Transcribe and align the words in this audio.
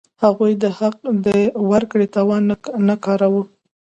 هغوی 0.23 0.51
د 0.63 0.65
حق 0.77 0.97
د 1.25 1.27
ورکړې 1.71 2.07
توان 2.15 2.43
نه 2.87 2.95
کاراوه. 3.03 3.43